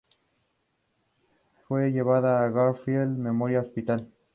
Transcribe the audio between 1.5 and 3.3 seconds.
Fue llevada al Garfield